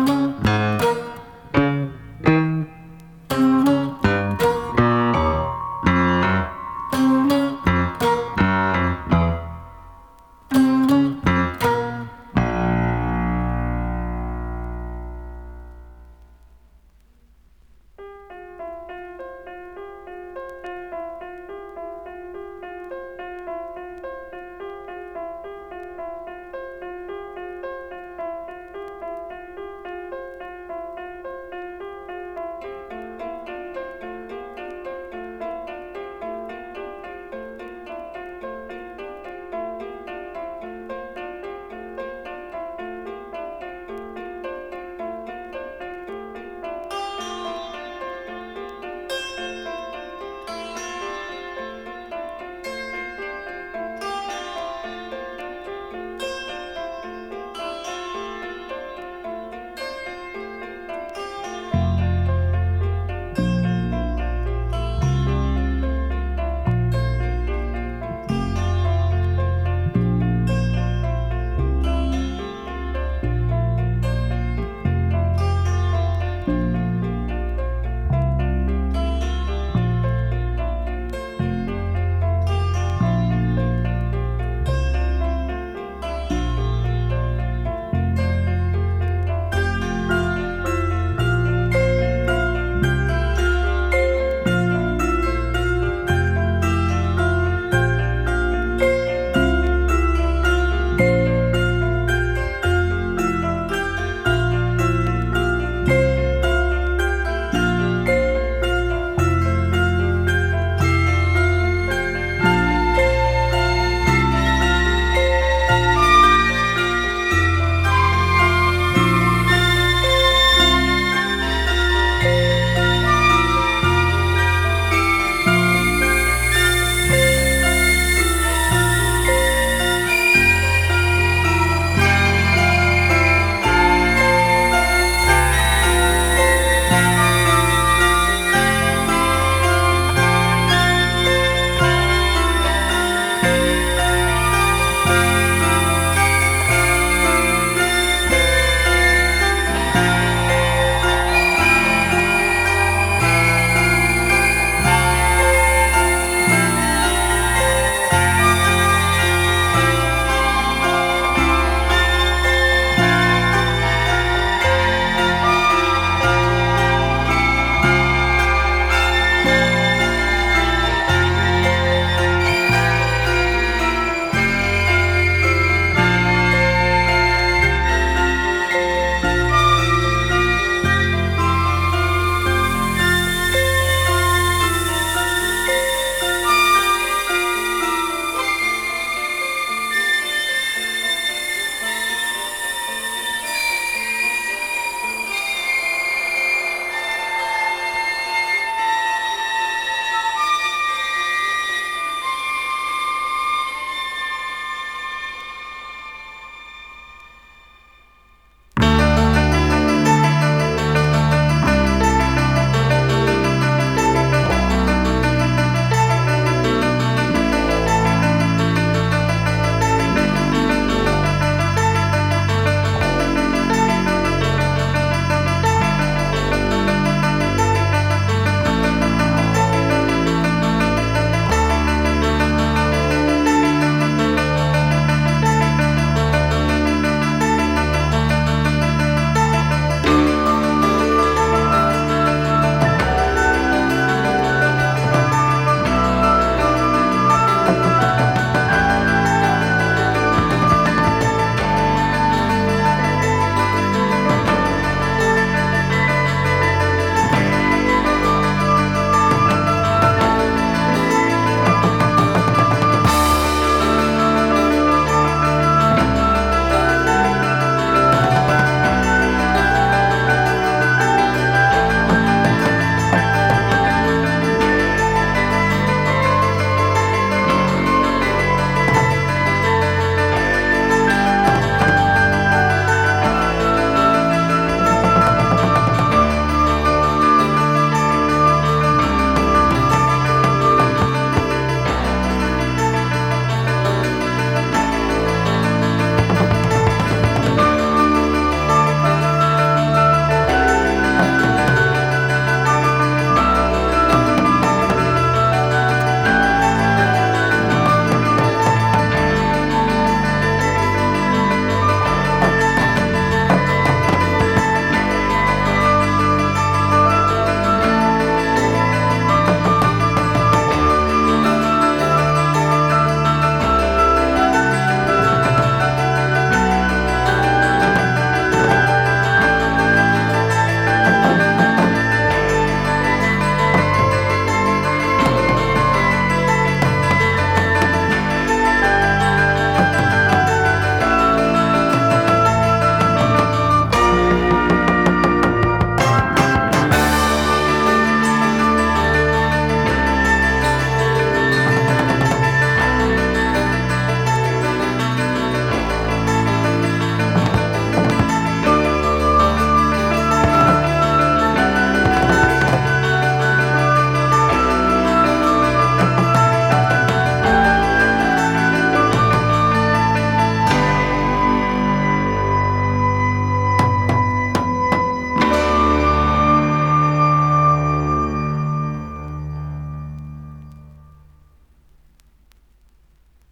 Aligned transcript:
Música 0.00 0.49